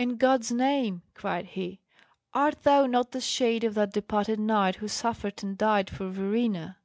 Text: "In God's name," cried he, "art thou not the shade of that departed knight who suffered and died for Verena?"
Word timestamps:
"In 0.00 0.16
God's 0.16 0.50
name," 0.50 1.02
cried 1.14 1.44
he, 1.46 1.78
"art 2.34 2.64
thou 2.64 2.86
not 2.86 3.12
the 3.12 3.20
shade 3.20 3.62
of 3.62 3.74
that 3.74 3.92
departed 3.92 4.40
knight 4.40 4.74
who 4.74 4.88
suffered 4.88 5.44
and 5.44 5.56
died 5.56 5.88
for 5.88 6.08
Verena?" 6.10 6.78